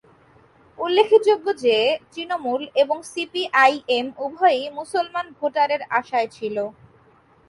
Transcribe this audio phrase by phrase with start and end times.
[0.77, 1.75] উল্লেখযোগ্য যে
[2.11, 6.55] তৃণমূল এবং সিপিআইএম উভয়েই মুসলমান ভোটারের আশায় ছিল।